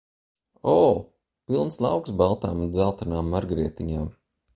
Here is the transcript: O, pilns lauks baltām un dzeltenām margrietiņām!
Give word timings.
O, 0.69 0.77
pilns 1.51 1.77
lauks 1.87 2.15
baltām 2.21 2.63
un 2.63 2.71
dzeltenām 2.79 3.29
margrietiņām! 3.35 4.09